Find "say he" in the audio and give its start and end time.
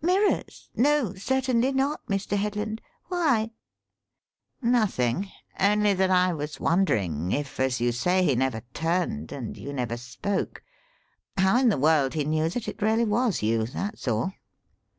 7.92-8.34